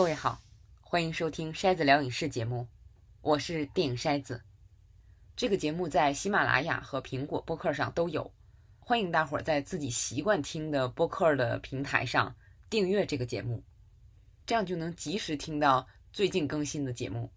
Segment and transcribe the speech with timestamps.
[0.00, 0.40] 各位好，
[0.80, 2.66] 欢迎收听筛子聊影视节目，
[3.20, 4.42] 我是电影筛子。
[5.36, 8.32] 这个节目在喜马拉雅和苹果播客上都有，
[8.78, 12.34] 欢迎大伙儿在自己习惯听的播客的平台上
[12.70, 13.62] 订阅这个节目，
[14.46, 17.30] 这样就能及时听到最近更新的节目。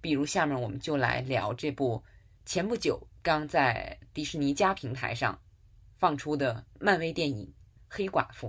[0.00, 2.02] 比如下面我们就来聊这部
[2.44, 5.40] 前不久刚在迪士尼加平台上
[6.00, 7.46] 放出的漫威电影
[7.88, 8.48] 《黑寡妇》。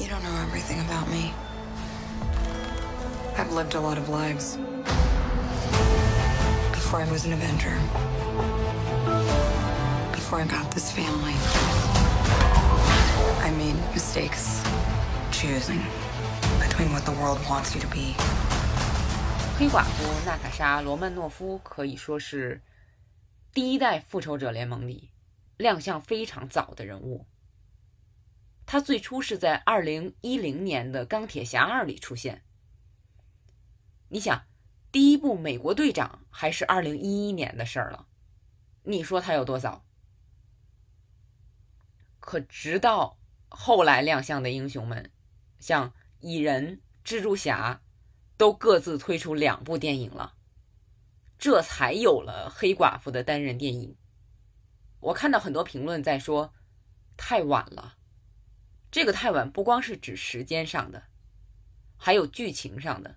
[0.00, 1.32] You don't know everything about me.
[3.36, 4.56] I've lived a lot of lives.
[6.72, 7.76] Before I was an Avenger.
[10.12, 11.34] Before I got this family.
[13.42, 14.62] I made mistakes
[15.30, 15.82] choosing
[16.60, 18.14] between what the world wants you to be
[19.58, 22.60] 黑寡妇娜塔莎·罗曼诺夫可以说是
[23.52, 25.10] 第一代复仇者联盟里
[25.56, 27.26] 亮相非常早的人物。
[28.65, 32.43] 他最初是在2010年的《钢铁侠2》里出现。
[34.09, 34.45] 你想，
[34.91, 38.07] 第一部美国队长还是2011年的事儿了，
[38.83, 39.85] 你说他有多早？
[42.19, 43.17] 可直到
[43.49, 45.11] 后来亮相的英雄们，
[45.59, 47.81] 像蚁人、蜘蛛侠。
[48.35, 50.33] 都各自推出两部电影了，
[51.37, 53.95] 这才有了黑寡妇的单人电影。
[54.99, 56.51] 我看到很多评论在说
[57.15, 57.95] 太晚了，
[58.93, 61.01] 这个太晚不光是指时间上的，
[61.97, 63.15] 还有剧情上的。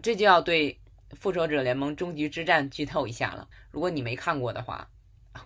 [0.00, 0.80] 这就要对
[1.16, 3.50] 《复仇者联盟：终局之战》剧透一下了。
[3.72, 4.88] 如果你没看过的话，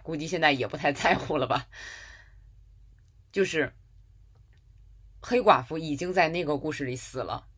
[0.03, 1.69] 估计现在也不太在乎了吧？
[3.33, 3.73] 就是
[5.23, 7.49] 黑寡妇已经在那个故事里死了。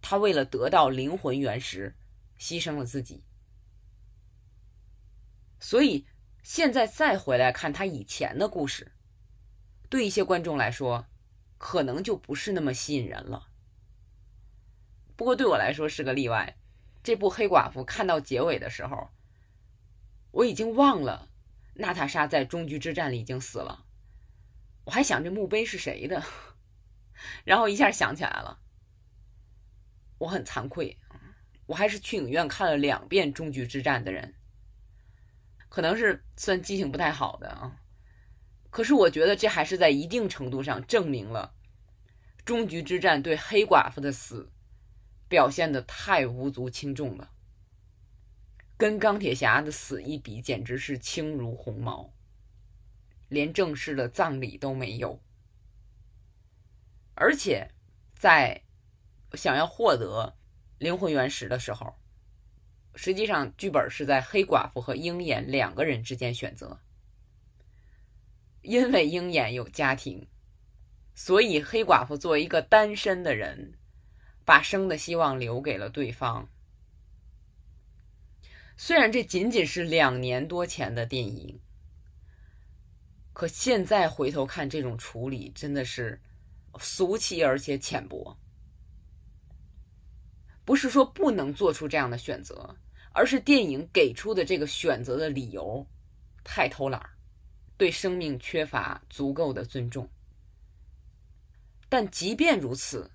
[0.00, 1.94] 他为了得到灵魂原石，
[2.38, 3.22] 牺牲了自己。
[5.60, 6.06] 所以
[6.42, 8.90] 现在再回来看他以前的故事，
[9.88, 11.06] 对一些观众来说，
[11.58, 13.48] 可能就不是那么吸引人了。
[15.16, 16.56] 不过对我来说是个例外。
[17.02, 19.10] 这部《黑寡妇》看到结尾的时候，
[20.32, 21.28] 我已经忘了
[21.74, 23.86] 娜塔莎在终局之战里已经死了，
[24.86, 26.20] 我还想这墓碑是谁的，
[27.46, 28.58] 然后一下想起来了。
[30.18, 30.98] 我很惭愧，
[31.66, 34.34] 我还是去影院看了两遍《终局之战》的人，
[35.68, 37.80] 可能是算记性不太好的啊。
[38.76, 41.54] 可是我觉得这还是在一定程度上证明了
[42.44, 44.52] 《终局之战》对黑寡妇的死
[45.30, 47.30] 表现的太无足轻重了，
[48.76, 52.12] 跟钢铁侠的死一比，简直是轻如鸿毛，
[53.30, 55.22] 连正式的葬礼都没有，
[57.14, 57.70] 而且
[58.14, 58.60] 在。
[59.32, 60.36] 想要获得
[60.78, 61.94] 灵魂原石的时候，
[62.94, 66.78] 实际上剧本是在黑寡妇和鹰眼两个人之间选择。
[68.66, 70.26] 因为鹰眼有家庭，
[71.14, 73.78] 所以黑寡妇作为一个单身的人，
[74.44, 76.48] 把生的希望留给了对方。
[78.76, 81.60] 虽然这仅仅是两年多前的电影，
[83.32, 86.20] 可现在回头看，这种处理真的是
[86.80, 88.36] 俗气而且浅薄。
[90.64, 92.76] 不是说不能做出这样的选择，
[93.12, 95.86] 而是电影给出的这个选择的理由
[96.42, 97.15] 太偷懒，
[97.76, 100.08] 对生命缺乏足够的尊重。
[101.88, 103.10] 但即便如此，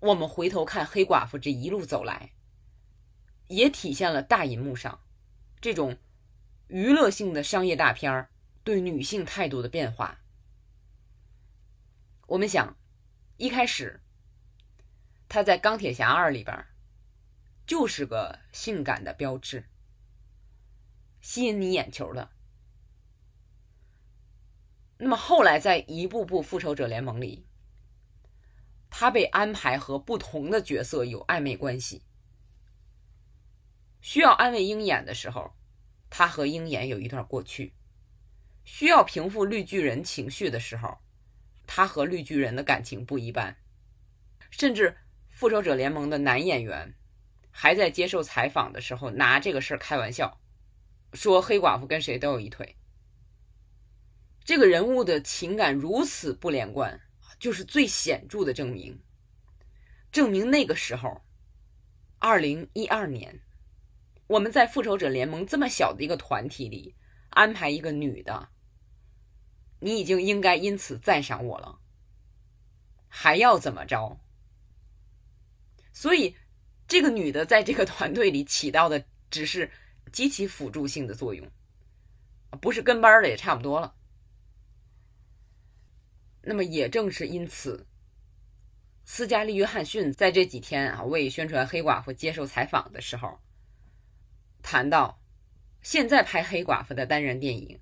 [0.00, 2.32] 我们回头看黑寡妇这一路走来，
[3.48, 5.00] 也体现了大银幕上
[5.60, 5.98] 这种
[6.68, 8.28] 娱乐性的商业大片
[8.62, 10.20] 对女性态度的变化。
[12.26, 12.76] 我们想，
[13.36, 14.00] 一开始
[15.28, 16.66] 她在《钢铁侠二》里边。
[17.66, 19.64] 就是个性感的标志，
[21.22, 22.30] 吸引你眼球的。
[24.98, 27.46] 那么后来在一步步复仇者联盟里，
[28.90, 32.02] 他被安排和不同的角色有暧昧关系。
[34.00, 35.52] 需要安慰鹰眼的时候，
[36.10, 37.72] 他和鹰眼有一段过去；
[38.64, 40.98] 需要平复绿巨人情绪的时候，
[41.66, 43.56] 他和绿巨人的感情不一般。
[44.50, 44.96] 甚至
[45.28, 46.94] 复仇者联盟的男演员。
[47.56, 50.40] 还在接受采访的时候拿这个事儿开玩笑，
[51.12, 52.76] 说黑寡妇跟谁都有一腿。
[54.44, 57.00] 这个人物的情感如此不连贯，
[57.38, 59.02] 就是最显著的证明。
[60.12, 61.22] 证明那个时候，
[62.18, 63.40] 二零一二年，
[64.26, 66.94] 我们在复仇者联盟这么小的一个团体里
[67.30, 68.50] 安排一个女的，
[69.80, 71.80] 你已经应该因此赞赏我了，
[73.08, 74.20] 还要怎么着？
[75.92, 76.36] 所以。
[76.86, 79.70] 这个女的在这个团队里起到的只是
[80.12, 81.50] 极其辅助性的作用，
[82.60, 83.94] 不是跟班的也差不多了。
[86.46, 87.86] 那么也正是因此，
[89.04, 93.38] 斯嘉丽·约翰逊在这几天啊为宣传黑寡妇接受采访的时候，
[94.62, 95.20] 谈到
[95.82, 97.80] 现在拍黑寡妇的单人电影，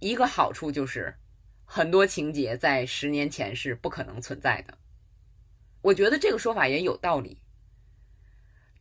[0.00, 1.14] 一个好处就是
[1.64, 4.78] 很多情节在十年前是不可能存在的。
[5.80, 7.38] 我觉得这个说法也有道理，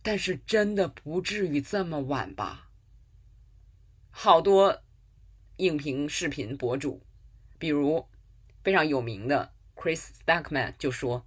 [0.01, 2.69] 但是真的不至于这么晚吧？
[4.09, 4.83] 好多
[5.57, 7.01] 影评视频博主，
[7.57, 8.05] 比如
[8.63, 11.25] 非常有名的 Chris Stuckman 就说：“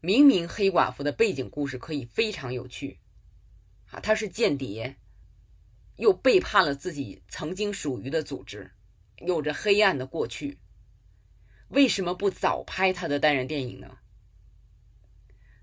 [0.00, 2.98] 明明黑寡妇的背景故事可以非常有趣，
[3.90, 4.96] 啊，她是间谍，
[5.96, 8.72] 又背叛了自己曾经属于的组织，
[9.18, 10.58] 有着黑暗的过去，
[11.68, 13.98] 为什么不早拍她的单人电影呢？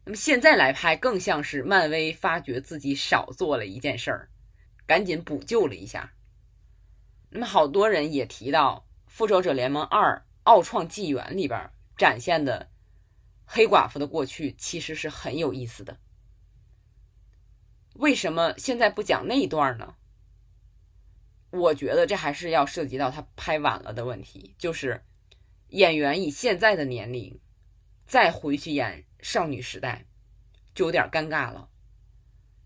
[0.05, 4.29] 那么现在来拍，更像是漫威发觉自己少做了一件事儿，
[4.85, 6.13] 赶紧补救了一下。”
[7.35, 12.69] 那么，好多人也提到《复仇者联盟二：奥创纪元》里边展现的
[13.45, 15.97] 黑寡妇的过去，其实是很有意思的。
[17.95, 19.95] 为什么现在不讲那一段呢？
[21.51, 25.03] 我觉得这还是要涉及到他拍晚了的问题，就是
[25.69, 27.39] 演员以现在的年龄
[28.07, 30.07] 再回去演少女时代，
[30.73, 31.69] 就有点尴尬了。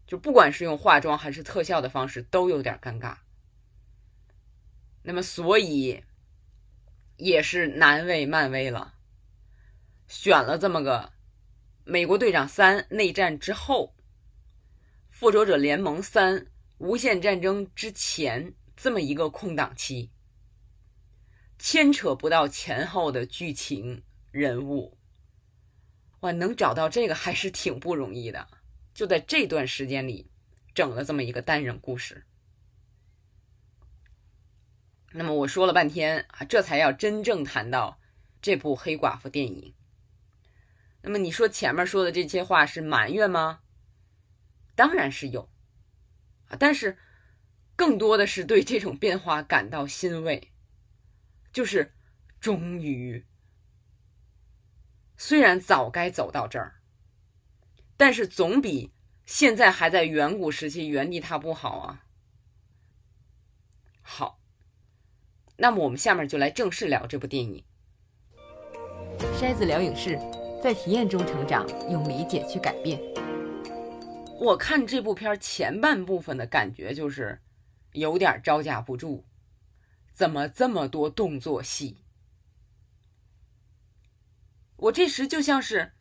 [0.05, 3.17] 就不管是用化妆还是特效的方式，都有点尴尬。
[5.01, 6.01] 那么，所以
[7.17, 8.93] 也是难为漫威了，
[10.07, 10.99] 选了这么个
[11.83, 13.95] 《美国队长三：内战》之后，
[15.09, 16.45] 《复仇者联盟三：
[16.77, 20.11] 无限战争》之前这么一个空档期，
[21.57, 24.99] 牵扯不到前后的剧情人物，
[26.19, 28.47] 哇，能找到这个还是挺不容易的。
[28.93, 30.29] 就在这段时间里，
[30.75, 32.26] 整了这么一个单人故事。
[35.13, 37.99] 那么我说了半天啊，这才要真正谈到
[38.41, 39.73] 这部黑寡妇电影。
[41.01, 43.61] 那么你说前面说的这些话是埋怨吗？
[44.75, 45.49] 当然是有
[46.49, 46.97] 啊，但是
[47.75, 50.51] 更多的是对这种变化感到欣慰，
[51.53, 51.93] 就是
[52.39, 53.25] 终于，
[55.15, 56.81] 虽然早该走到这儿，
[57.95, 58.93] 但是总比
[59.25, 62.03] 现在还在远古时期原地踏步好啊。
[64.01, 64.36] 好。
[65.59, 67.63] 那么我们下面就来正式聊这部电影。
[69.39, 70.19] 筛子聊影视，
[70.61, 73.01] 在体验中成长，用理解去改变。
[74.39, 77.41] 我看这部片前半部分的感觉就是
[77.93, 79.25] 有点招架不住，
[80.13, 81.97] 怎么这么多动作戏？
[84.75, 85.93] 我这时就像是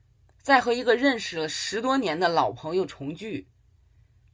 [0.42, 3.48] 在和一个认识了十多年的老朋友重聚，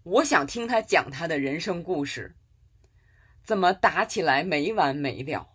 [0.02, 2.34] 我想听他讲他的人生故事。
[3.44, 5.48] 怎么打起来没完没了？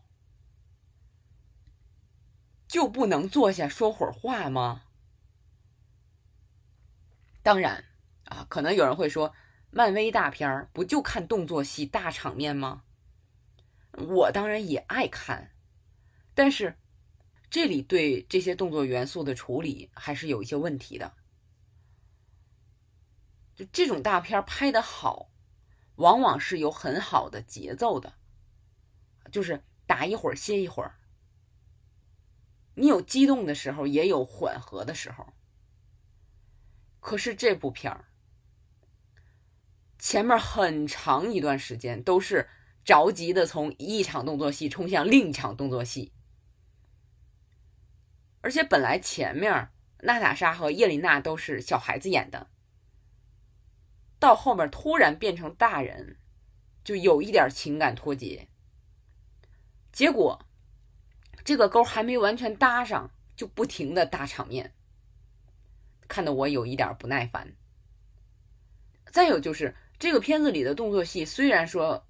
[2.67, 4.83] 就不能坐下说会儿话吗？
[7.41, 7.85] 当然
[8.25, 9.33] 啊，可能有人会说，
[9.71, 12.83] 漫威大片儿不就看动作戏、大场面吗？
[13.93, 15.51] 我当然也爱看，
[16.33, 16.77] 但是
[17.49, 21.13] 这里对这些动作元素的处理还是有一些问题的。
[23.55, 25.29] 就这种大片儿拍的好。
[25.97, 28.13] 往往是有很好的节奏的，
[29.31, 30.95] 就是打一会儿歇一会儿。
[32.75, 35.33] 你有激动的时候，也有缓和的时候。
[36.99, 38.05] 可是这部片儿
[39.97, 42.49] 前面很长一段时间都是
[42.83, 46.11] 着急的从一场动作戏冲向另一场动作戏，
[48.41, 52.49] 而且本来前面娜塔莎和叶琳娜都是小孩子演的。
[54.19, 56.17] 到后面突然变成大人，
[56.83, 58.47] 就有一点情感脱节。
[59.91, 60.45] 结果
[61.43, 64.73] 这个钩还没完全搭上，就不停的大场面，
[66.07, 67.53] 看得我有一点不耐烦。
[69.11, 72.05] 再有就是这个片子里的动作戏，虽然说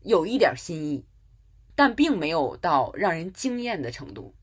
[0.00, 1.06] 有一点新意，
[1.74, 4.34] 但并没有到让人惊艳的程度。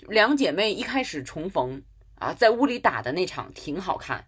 [0.00, 1.82] 两姐妹一开始重逢
[2.16, 4.26] 啊，在屋里打的那场挺好看。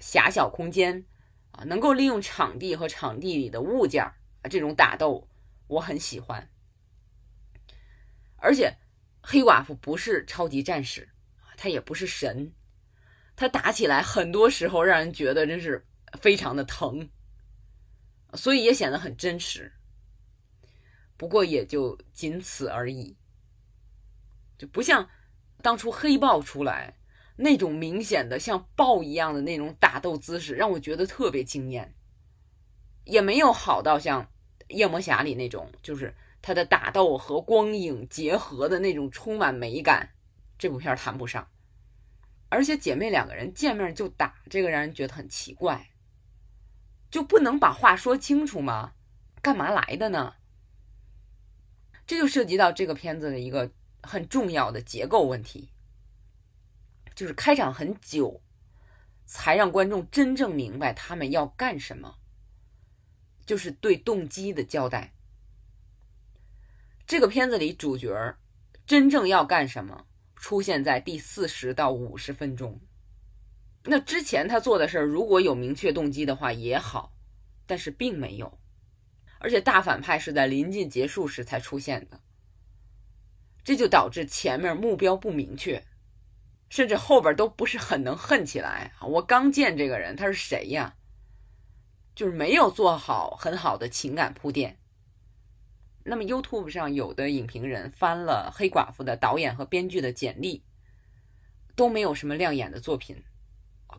[0.00, 1.04] 狭小空间
[1.52, 4.14] 啊，能够利用场地和场地里的物件啊，
[4.50, 5.28] 这种打斗
[5.66, 6.48] 我很喜欢。
[8.36, 8.76] 而且
[9.20, 11.08] 黑寡妇不是超级战士，
[11.56, 12.52] 她也不是神，
[13.34, 15.86] 她打起来很多时候让人觉得真是
[16.20, 17.08] 非常的疼，
[18.34, 19.72] 所以也显得很真实。
[21.16, 23.16] 不过也就仅此而已，
[24.56, 25.10] 就不像
[25.60, 26.94] 当初黑豹出来。
[27.40, 31.94] 那种明显的像豹一样的那种打斗姿势，让我觉得特别惊艳，
[33.04, 34.28] 也没有好到像
[34.66, 40.10] 夜魔侠里那种，就是他的打斗和光影结合的那种充满美感，
[40.58, 41.48] 这部片谈不上。
[42.48, 45.90] 而且姐妹两个人见面就打，这个让人觉得很奇怪，
[47.10, 48.94] 就不能把话说清楚吗？
[49.40, 50.34] 干嘛来的呢？
[52.04, 53.70] 这就涉及到这个片子的一个
[54.02, 55.68] 很重要的结构问题，
[57.18, 58.40] 就是开场很久，
[59.26, 62.14] 才让观众真正明白他们要干什么。
[63.44, 65.16] 就是对动机的交代。
[67.08, 68.36] 这个片子里主角
[68.86, 70.06] 真正要干什么，
[70.36, 72.78] 出现在第四十到五十分钟。
[73.82, 77.12] 那之前他做的事儿，如果有明确动机的话也好，
[77.66, 78.60] 但是并没有。
[79.40, 82.20] 而且大反派是在临近结束时才出现的，
[83.64, 85.84] 这就导致前面目标不明确，
[86.68, 88.92] 甚至后边都不是很能恨起来。
[89.00, 90.94] 我刚见这个人，他是谁呀？
[92.14, 94.78] 就是没有做好很好的情感铺垫。
[96.04, 100.64] 那么 YouTube 上有的影评人翻了《黑寡妇》的导演和编剧的简历，
[101.76, 103.22] 都没有什么亮眼的作品。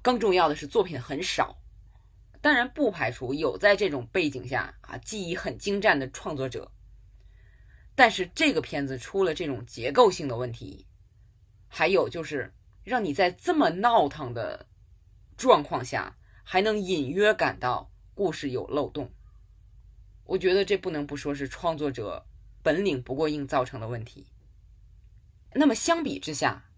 [0.02, 1.58] 更重要的是，作品很少。
[2.42, 6.72] 当然，不排除有在这种背景下啊技艺很精湛的创作者。
[7.96, 10.88] 但是这个片子出了这种结构性的问题，
[11.68, 14.68] 还有就是让你在这么闹腾的
[15.38, 17.92] 状况下，还能隐约感到。
[18.16, 19.14] 故事有漏洞，
[20.26, 22.28] 我觉得这不能不说是创作者
[22.62, 24.28] 本领不过硬造成的问题。
[25.54, 26.70] 那么相比之下，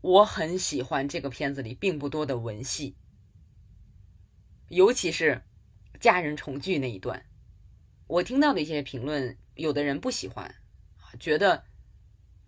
[0.00, 2.96] 我很喜欢这个片子里并不多的文戏，
[4.68, 5.42] 尤其是
[5.98, 7.26] 家人重聚那一段。
[8.06, 10.54] 我听到的一些评论，有的人不喜欢，
[11.18, 11.64] 觉得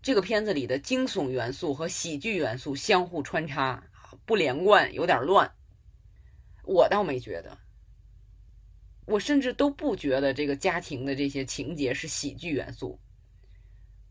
[0.08, 3.84] 这个片子里的惊悚元素和喜剧元素相互穿插，
[4.24, 5.54] 不连贯，有点乱。
[6.64, 7.58] 我倒没觉得，
[9.04, 12.98] 我甚至都不觉得这个家庭的这些情节是喜剧元素。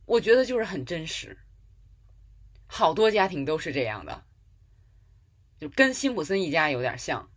[0.05, 1.35] 我觉得就是很真实，
[2.67, 4.23] 好多家庭都是这样的，
[5.59, 7.27] 就跟辛普森一家有点像。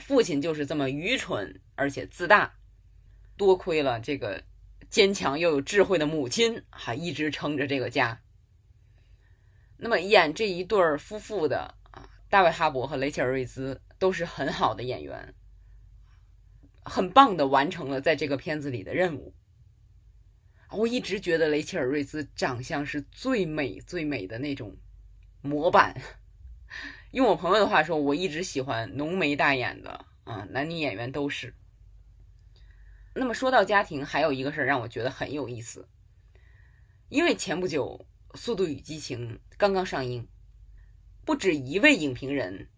[0.00, 2.56] 父亲就是这么愚蠢而且自大，
[3.36, 4.42] 多亏了这个
[4.90, 8.20] 坚强又有智慧的母亲，还一直撑着这个家。
[9.76, 13.80] 那么演这一对夫妇的啊，大卫哈伯和雷切尔瑞兹。
[13.98, 15.34] 都是很好的演员，
[16.84, 19.34] 很棒的完成了在这个片子里的任务。
[20.70, 24.76] 我一直觉得雷切尔·瑞兹长相是最美最美的那种
[25.40, 25.98] 模板。
[27.12, 31.54] 用我朋友的话说，我一直喜欢浓眉大眼的啊，男女演员都是。
[33.18, 35.88] 那么说到家庭，还有一个事儿让我觉得很有意思，
[37.08, 38.06] 因为前不久
[38.36, 40.28] 《速度与激情》刚刚上映，
[41.24, 42.68] 不止一位影评人。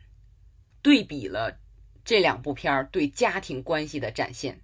[0.81, 1.59] 对比了
[2.05, 4.63] 这两部片儿对家庭关系的展现，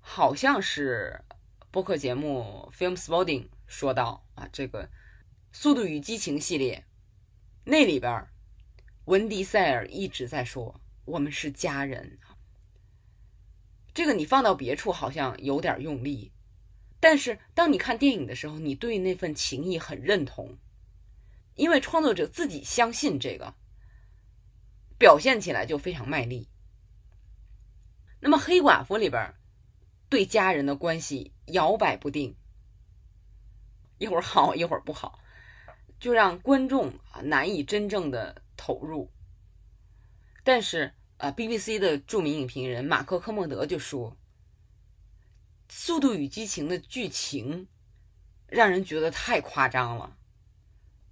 [0.00, 1.22] 好像是
[1.70, 4.84] 播客节目《Film Spotting》说到啊，这个
[5.52, 6.86] 《速度与激情》系列
[7.64, 8.26] 那里边，
[9.04, 12.18] 文迪塞尔一直在说我们是家人。
[14.00, 16.32] 这个你放到别处好像有点用力，
[16.98, 20.56] 但是当你看电影的时候，你对那份情谊很认同，
[21.54, 23.54] 因为创作者自己相信这个。
[24.96, 26.48] 表现起来就非常卖力。
[28.20, 29.34] 那么《黑寡妇》里边
[30.08, 32.34] 对家人的关系摇摆不定，
[33.98, 35.18] 一会儿好一会儿不好，
[35.98, 36.90] 就让观众
[37.24, 39.12] 难以真正的投入。
[40.42, 44.12] 但是啊，BBC 的著名影评人马克·科莫德就说，
[45.68, 47.68] 《速度与激情》的剧情
[48.46, 50.16] 让人觉得太夸张了，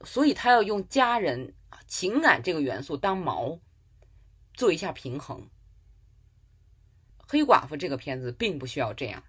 [0.05, 1.55] 所以他要用家人
[1.87, 3.61] 情感这个元素当锚。
[4.55, 5.49] 做一下平衡，
[7.19, 9.23] 黑寡妇这个片子并不需要这样，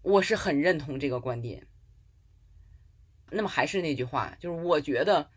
[0.00, 1.66] 我是很认同这个观点。
[3.30, 5.30] 那么还是那句话，就是我觉得，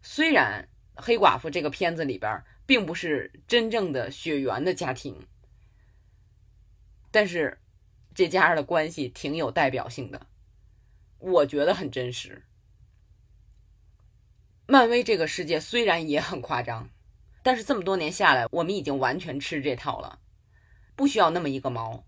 [0.00, 5.26] 虽然黑寡妇这个片子里边并不是真正的血缘的家庭，
[7.10, 7.58] 但是
[8.14, 10.26] 这家人的关系挺有代表性的，
[11.18, 12.44] 我觉得很真实。
[14.66, 16.88] 漫威这个世界虽然也很夸张，
[17.42, 20.20] 但是这么多年下来，我们已经完全吃这套了，
[20.94, 22.04] 不需要那么一个毛，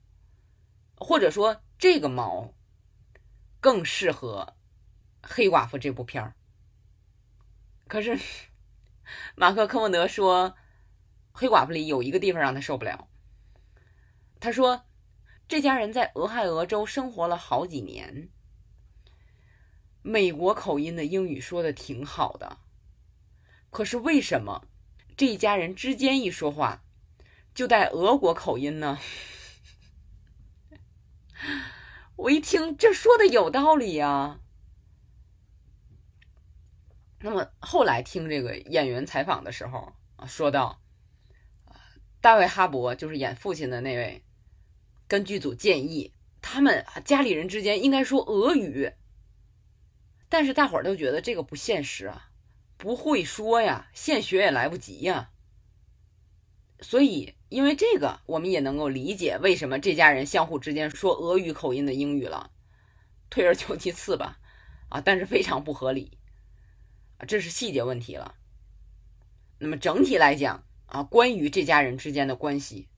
[0.96, 2.54] 或者说这个毛
[3.60, 4.54] 更适合
[5.22, 6.34] 黑寡妇这部片儿。
[7.86, 8.18] 可是
[9.34, 10.54] 马克·科莫德说，
[11.32, 13.08] 黑寡妇里有一个地方让他受不了。
[14.40, 14.84] 他说，
[15.48, 18.28] 这家人在俄亥俄州生活了好几年。
[20.02, 22.58] 美国口音的英语说的挺好的，
[23.70, 24.66] 可是为什么
[25.16, 26.84] 这一家人之间一说话，
[27.54, 28.98] 就带俄国口音呢？
[32.16, 34.40] 我一听，这说的有道理呀。
[37.24, 40.82] 那么后来听这个演员采访的时候啊，说到，
[42.20, 44.22] 大卫哈勃就是演父亲的那位，
[45.08, 46.12] 跟剧组建议
[46.42, 48.92] 他们家里人之间应该说俄语，
[50.28, 52.28] 但是大伙儿都觉得这个不现实啊，
[52.76, 55.30] 不会说呀，现学也来不及呀。
[56.80, 62.50] 所以因为这个，我们也能够理解为什么这家人相互之间说俄语口音的英语了。
[63.30, 64.38] 退而求其次吧，
[64.90, 66.18] 啊，但是非常不合理。
[67.24, 68.36] 这是细节问题了。
[69.58, 72.88] 那么整体来讲啊，关于这家人之间的关系，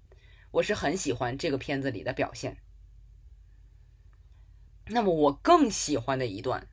[0.50, 2.56] 我是很喜欢这个片子里的表现。
[4.86, 6.68] 那么我更喜欢的一段，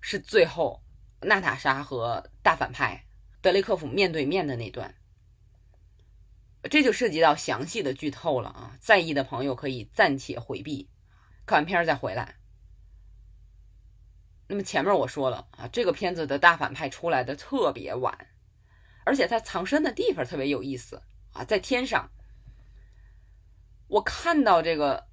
[0.00, 0.82] 是最后
[1.20, 3.04] 娜塔莎和大反派
[3.40, 4.94] 德雷克夫面对面的那段。
[6.70, 10.88] 这就涉及到详细的剧透了啊，在意的朋友可以暂且回避，
[11.44, 12.36] 看完片儿再回来。
[14.52, 18.14] 那么前面我说了啊，这个片子的大反派出来的特别晚，
[19.02, 21.00] 而且他藏身的地方特别有意思
[21.32, 22.10] 啊，在天上。
[23.88, 25.06] 我看到这个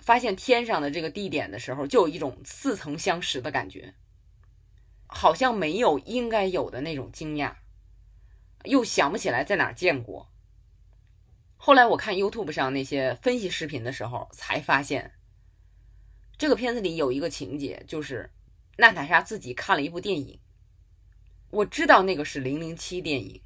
[0.00, 3.94] 发现天上的这个地点的时候，就有一种似曾相识的感觉，
[5.06, 7.54] 好像没有应该有的那种惊讶，
[8.64, 10.28] 又想不起来在哪儿见过。
[11.56, 15.12] 后来我看 YouTube 上那些分析视频的时候，才发现
[16.36, 18.32] 这个片子里有一个情节，就是。
[18.78, 20.40] 娜塔莎自己看了一部电影，
[21.50, 23.42] 我知道那个是《零零七》电影，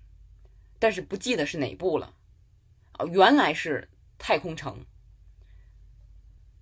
[0.79, 2.15] 但是不记得是哪部了。
[2.99, 4.81] 哦，原来是《太空城》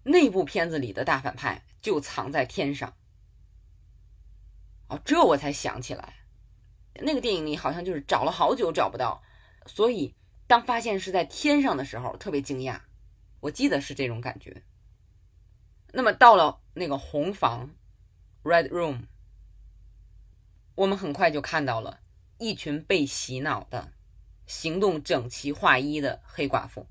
[0.05, 2.97] 那部片子里的大反派就藏在天上。
[4.89, 6.15] 哦，这我才想起来，
[7.03, 9.23] 那个电影里好像就是找了好久找不到，
[9.67, 10.15] 所以
[10.47, 12.81] 当发现是在天上的时候特别惊讶。
[13.41, 14.63] 我记得是这种感觉。
[15.93, 17.69] 那么到了那个红房。
[18.45, 19.07] Red Room，
[20.75, 22.01] 我们很快就看到了
[22.37, 23.91] 一群被洗脑的、
[24.47, 26.87] 行动整齐划一的黑寡妇。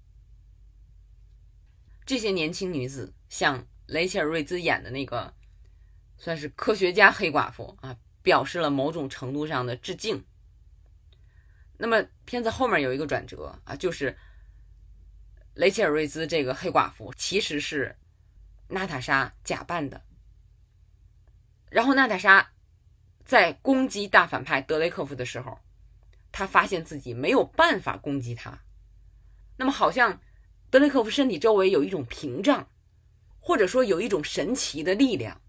[2.04, 5.32] 这些年轻女子向雷切尔·瑞兹演的那个
[6.18, 10.26] 算是科学家黑寡妇啊，表示了某种程度上的致敬。
[11.78, 14.18] 那么片子后面有一个转折啊，就是
[15.54, 17.96] 雷切尔·瑞兹这个黑寡妇其实是
[18.70, 20.02] 娜塔莎假扮的。
[21.74, 22.52] 然后娜塔莎
[23.26, 25.58] 在攻击大反派德雷克夫的时候，
[26.32, 28.62] 他发现自己没有办法攻击他。
[29.58, 30.22] 那么，好像
[30.70, 32.70] 德雷克夫身体周围有一种屏障，
[33.40, 35.42] 或者说有一种神奇的力量，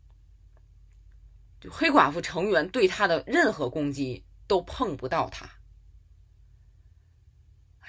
[1.60, 5.46] 就黑寡妇成员对他的任何攻击都碰不到他。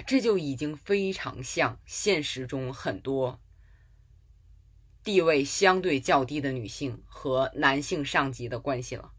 [0.05, 3.39] 这就已经非常像现实中很多。
[5.05, 9.13] 地位相对较低的女性和男性上级的关系了。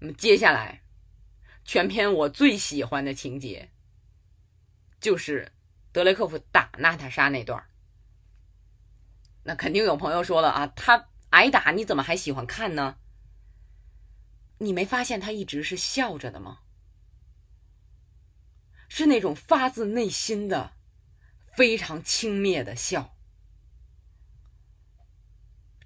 [0.00, 0.82] 那么接下来，
[1.64, 3.70] 全篇我最喜欢的情节，
[5.00, 5.52] 就是
[5.92, 7.64] 德雷克夫打娜塔莎那段
[9.44, 12.98] 那肯定有朋友说了啊，他挨打你怎么还喜欢看呢？
[14.58, 16.62] 你没发现他一直是笑着的吗？
[18.88, 20.75] 是那种发自内心的。
[21.56, 23.16] 非常轻蔑的笑，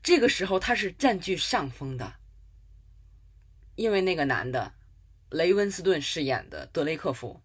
[0.03, 2.17] 这个时候他是占据上风的，
[3.77, 4.75] 因为那个男的，
[5.29, 7.41] 雷温斯顿饰演的德雷克夫，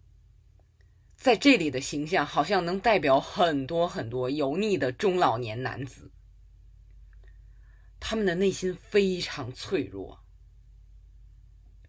[1.16, 6.10] 在这里的形象好像能代表很多很多油腻的中老年男子，
[8.00, 10.24] 他们的内心非常脆弱，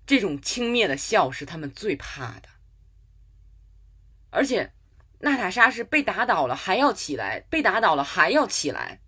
[0.06, 2.50] 这种轻蔑的笑是他们最怕的，
[4.30, 4.77] 而且。
[5.20, 9.02] 娜塔莎是被打倒了还要起来，被打倒了还要起来。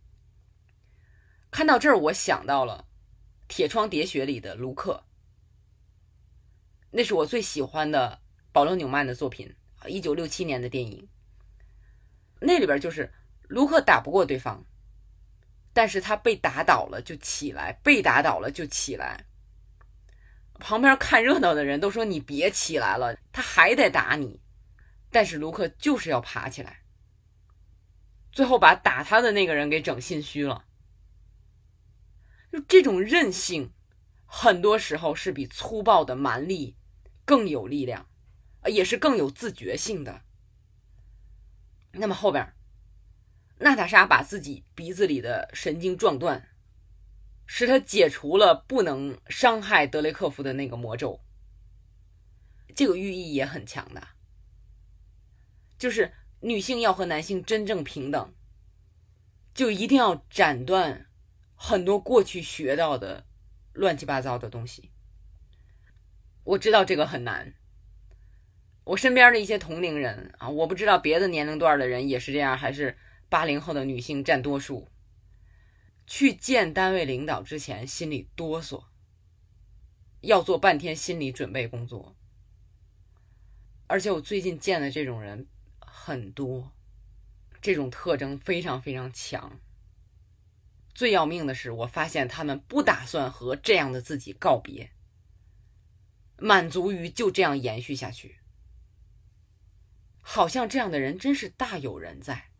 [1.52, 2.86] 看到这儿，我想到了
[3.48, 5.04] 《铁窗喋血》里的卢克，
[6.92, 9.56] 那是我最喜欢的保罗·纽曼的作品，
[9.88, 11.08] 一九六七年的电影。
[12.40, 13.14] 那里边就是
[13.48, 14.66] 卢克打不过对方，
[15.74, 19.26] 但是他被打倒了就起来，被打倒了就起来。
[20.60, 24.42] 旁边看热闹的人都说：“你别起来了，他还得打你。”
[25.12, 26.84] 但是卢克就是要爬起来，
[28.32, 30.66] 最后把打他的那个人给整心虚了。
[32.52, 33.74] 就这种韧性，
[34.26, 36.78] 很多时候是比粗暴的蛮力
[37.26, 38.08] 更有力量，
[38.66, 40.22] 也是更有自觉性的。
[41.92, 42.54] 那么后边，
[43.60, 46.50] 娜塔莎把自己鼻子里的神经撞断，
[47.46, 51.20] 使他解除了不能伤害德雷克夫的那个魔咒。
[52.76, 54.08] 这个寓意也很强的，
[55.80, 56.12] 就是
[56.42, 58.36] 女性要和男性真正平等，
[59.54, 61.08] 就一定要斩断
[61.56, 63.26] 很多过去学到的
[63.74, 64.92] 乱七八糟的东西。
[66.44, 67.56] 我知道这个很难，
[68.84, 72.98] 我身边的一些同龄人啊，我不知道别的年龄段的人也是这样，还是
[73.30, 74.90] 八零后的女性占多数。
[76.06, 78.86] 去见单位领导之前，心里哆嗦，
[80.22, 82.16] 要做半天心理准备工作。
[83.86, 85.48] 而且我最近见的这种人
[85.92, 86.72] 很多，
[87.62, 89.60] 这种特征非常非常强。
[90.94, 94.92] 最要命的是，我发现他们不打算和这样的自己告别，
[96.38, 98.40] 满足于就这样延续下去。
[100.22, 102.52] 好像这样的人真是大有人在。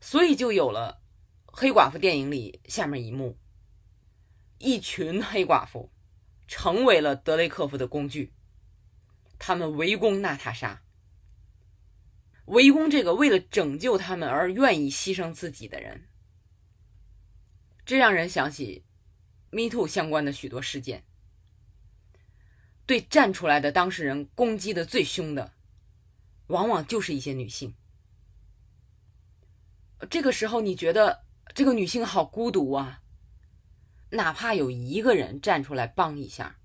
[0.00, 1.02] 所以就有了
[1.46, 3.38] 黑寡妇电影里下面一幕：
[4.58, 5.92] 一群黑寡妇
[6.46, 8.32] 成为了德雷克夫的工具，
[9.38, 10.82] 他们围攻娜塔莎，
[12.46, 16.06] 围攻这个为了拯救他们而愿意牺牲自己的人。
[17.84, 18.84] 这让人想起
[19.50, 21.04] Me Too 相关的许多事件，
[22.84, 25.54] 对站出来的当事人攻击的最凶的，
[26.48, 27.74] 往往就是一些女性。
[30.10, 31.24] 这个时候，你觉得
[31.54, 33.02] 这个女性好孤独啊？
[34.10, 36.57] 哪怕有一个人站出来帮一下，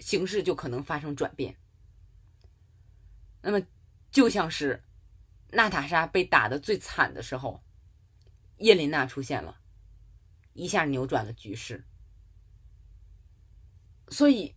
[0.00, 1.56] 形势就可能发生转变。
[3.42, 3.60] 那么，
[4.10, 4.82] 就像是
[5.50, 7.62] 娜塔莎被打的最惨的时候，
[8.56, 9.60] 叶琳娜出现了，
[10.52, 11.84] 一下扭转了局势。
[14.08, 14.56] 所以，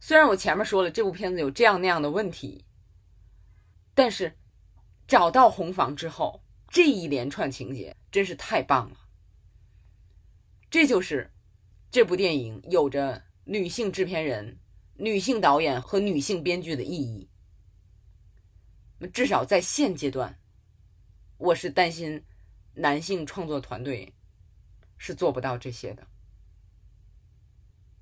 [0.00, 2.66] 虽然我前面说了这部片子有这样那样的问题，
[3.94, 4.36] 但是
[5.06, 6.42] 找到红房之后。
[6.74, 8.96] 这一连串情节真是太棒了，
[10.70, 11.30] 这就是
[11.90, 14.58] 这部电影有着女性制片人、
[14.94, 17.28] 女性导演和女性编剧的意义。
[19.12, 20.38] 至少在现阶段，
[21.38, 22.24] 我是担心
[22.74, 24.14] 男性创作团队
[24.96, 26.06] 是做不到这些的。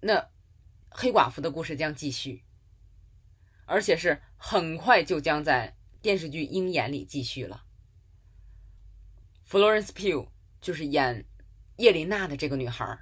[0.01, 0.31] 那
[0.91, 2.45] 黑寡妇的故事将继续，
[3.65, 7.65] 而且是很快就将在电视剧《鹰眼》里继续了。
[9.49, 10.29] Florence Pugh
[10.61, 11.25] 就是演
[11.77, 12.99] 叶琳娜的这个女孩，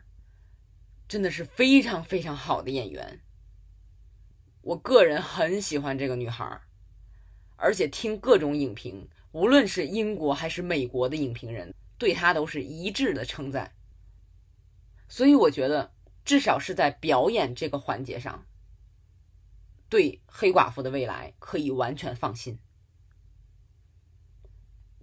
[1.08, 3.20] 真的是非常非常好的演员。
[4.68, 6.60] 我个人很喜欢这个女孩，
[7.56, 13.74] 而且听各种影评，无论是英国还是美国的影评人，对她都是一致的称赞。
[15.08, 18.44] 所以我觉得，至少是在表演这个环节上，
[19.88, 22.58] 对黑寡妇的未来可以完全放心。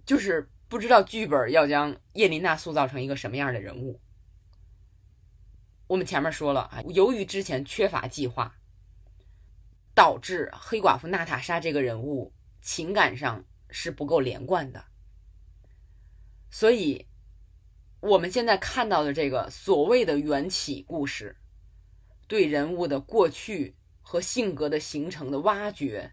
[0.04, 0.48] 就是。
[0.68, 4.00] 不知道剧本要将叶琳娜塑造成一个什么样的人物。
[5.86, 8.58] 我们前面说了啊，由于之前缺乏计划，
[9.96, 14.84] 导致黑寡妇娜塔莎这个人物情感上是不够连贯的。
[16.50, 17.06] 所以，
[18.00, 21.38] 我们现在看到的这个所谓的缘起故事，
[22.28, 26.12] 对人物的过去和性格的形成的挖掘，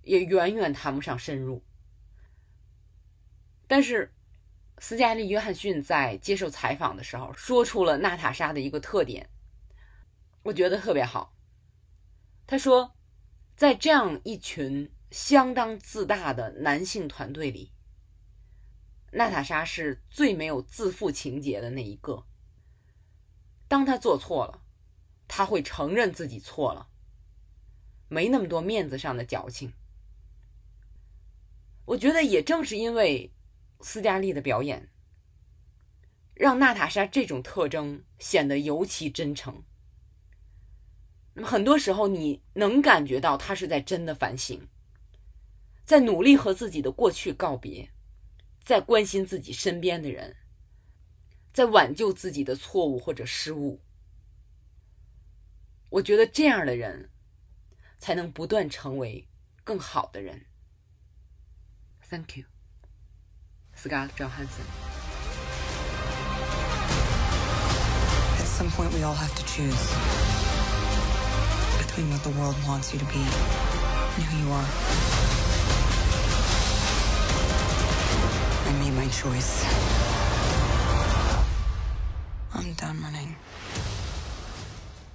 [0.00, 1.62] 也远远谈不上深入。
[3.68, 4.14] 但是，
[4.78, 9.28] 斯嘉丽·约翰逊在接受采访的时候说出了娜塔莎的一个特点，
[10.42, 11.34] 我觉得特别好。
[12.52, 12.94] 他说，
[13.56, 17.72] 在这样一群相当自大的男性团队里，
[19.12, 22.26] 娜塔莎是最没有自负情节的那一个。
[23.68, 24.60] 当他做错了，
[25.26, 26.90] 他会承认自己错了，
[28.08, 29.72] 没那么多面子上的矫情。
[31.86, 33.32] 我觉得也正是因为。
[33.80, 34.90] 斯嘉丽的表演
[36.34, 39.64] 让娜塔莎这种特征显得尤其真诚。
[41.34, 44.68] 那么很多时候，你能感觉到他是在真的反省，
[45.84, 47.90] 在努力和自己的过去告别，
[48.62, 50.36] 在关心自己身边的人，
[51.52, 53.80] 在挽救自己的错误或者失误。
[55.88, 57.10] 我觉得这样的人
[57.98, 59.28] 才能不断成为
[59.64, 60.46] 更好的人。
[62.10, 62.44] Thank you.
[63.74, 64.66] Scott Johansson.
[68.38, 70.51] At some point, we all have to choose
[71.92, 74.64] between what the world wants you to be and who you are.
[78.66, 79.64] I made my choice.
[82.54, 83.34] I'm done running.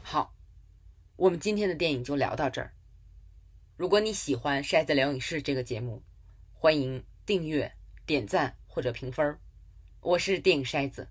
[0.03, 0.35] 好，
[1.15, 2.73] 我们今天的电影就聊到这儿。
[3.75, 6.03] 如果你喜欢《筛子聊影视》这个节目，
[6.53, 7.73] 欢迎订阅。
[8.05, 9.37] 点赞或者评分，
[9.99, 11.09] 我是电影筛子，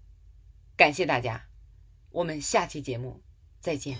[0.78, 1.48] 感谢大家，
[2.08, 3.20] 我们下期节目
[3.60, 3.98] 再见。